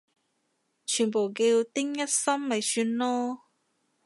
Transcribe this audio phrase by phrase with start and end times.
[0.83, 3.39] 全部叫丁一心咪算囉